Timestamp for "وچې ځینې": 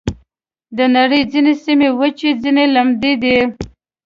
1.99-2.63